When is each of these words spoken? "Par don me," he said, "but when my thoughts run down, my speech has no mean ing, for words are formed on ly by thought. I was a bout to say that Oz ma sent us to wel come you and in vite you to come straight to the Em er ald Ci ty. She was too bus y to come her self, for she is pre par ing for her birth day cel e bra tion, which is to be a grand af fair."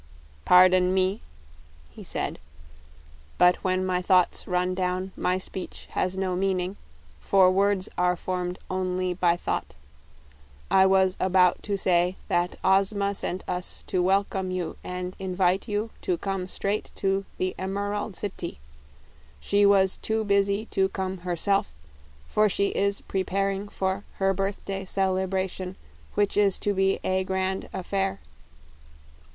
"Par 0.45 0.67
don 0.67 0.95
me," 0.95 1.21
he 1.91 2.01
said, 2.03 2.39
"but 3.37 3.57
when 3.57 3.85
my 3.85 4.01
thoughts 4.01 4.47
run 4.47 4.73
down, 4.73 5.11
my 5.15 5.37
speech 5.37 5.85
has 5.91 6.17
no 6.17 6.35
mean 6.35 6.59
ing, 6.59 6.77
for 7.19 7.51
words 7.51 7.87
are 7.99 8.15
formed 8.15 8.57
on 8.67 8.97
ly 8.97 9.13
by 9.13 9.37
thought. 9.37 9.75
I 10.71 10.87
was 10.87 11.15
a 11.19 11.29
bout 11.29 11.61
to 11.61 11.77
say 11.77 12.15
that 12.29 12.55
Oz 12.63 12.91
ma 12.93 13.13
sent 13.13 13.47
us 13.47 13.83
to 13.85 14.01
wel 14.01 14.23
come 14.23 14.49
you 14.49 14.75
and 14.83 15.15
in 15.19 15.35
vite 15.35 15.67
you 15.67 15.91
to 16.01 16.17
come 16.17 16.47
straight 16.47 16.89
to 16.95 17.23
the 17.37 17.53
Em 17.59 17.77
er 17.77 17.93
ald 17.93 18.15
Ci 18.19 18.29
ty. 18.29 18.57
She 19.39 19.67
was 19.67 19.97
too 19.97 20.23
bus 20.23 20.47
y 20.47 20.65
to 20.71 20.89
come 20.89 21.19
her 21.19 21.35
self, 21.35 21.69
for 22.27 22.49
she 22.49 22.69
is 22.69 23.01
pre 23.01 23.23
par 23.23 23.51
ing 23.51 23.67
for 23.67 24.03
her 24.15 24.33
birth 24.33 24.65
day 24.65 24.83
cel 24.83 25.19
e 25.19 25.27
bra 25.27 25.45
tion, 25.45 25.75
which 26.15 26.37
is 26.37 26.57
to 26.57 26.73
be 26.73 26.99
a 27.03 27.23
grand 27.23 27.69
af 27.71 27.85
fair." 27.85 28.19